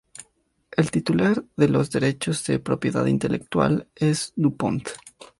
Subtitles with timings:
[0.71, 4.89] El titular de los derechos de propiedad intelectual es DuPont.